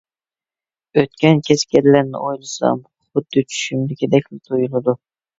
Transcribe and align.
ئۆتكەن- 0.99 1.41
كەچكەنلەرنى 1.49 2.21
ئويلىسام، 2.21 2.79
خۇددى 3.03 3.43
چۈشۈمدىكىدەكلا 3.51 4.41
تۇيۇلىدۇ. 4.49 4.97